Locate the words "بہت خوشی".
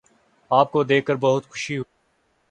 1.15-1.77